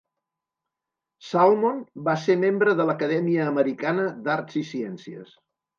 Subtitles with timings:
[1.27, 1.77] Salmon
[2.09, 5.43] va ser membre de l'Acadèmia Americana d'Arts i Ciències.